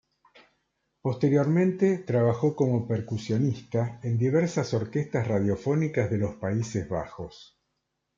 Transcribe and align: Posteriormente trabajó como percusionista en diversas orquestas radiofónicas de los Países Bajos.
Posteriormente 1.03 1.99
trabajó 1.99 2.55
como 2.55 2.87
percusionista 2.87 3.99
en 4.01 4.17
diversas 4.17 4.73
orquestas 4.73 5.27
radiofónicas 5.27 6.09
de 6.09 6.17
los 6.17 6.37
Países 6.37 6.89
Bajos. 6.89 7.59